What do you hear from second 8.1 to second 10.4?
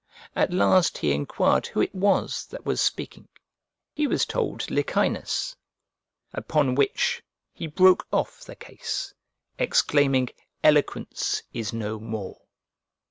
off the case, exclaiming,